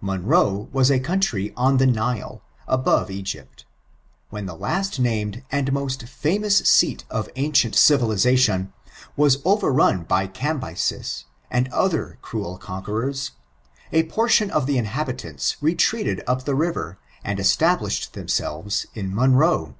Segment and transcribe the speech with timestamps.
[0.00, 3.66] Monroe was a ooontxy on the Nile, above Egypt
[4.30, 8.72] When the last named and most famous seat of ancient dvU^ation
[9.16, 13.30] was overran by Cambyses and other cruel conquerors,
[13.92, 19.76] a portion of the inhabitants retreated up the river and established themsehres in Monroe.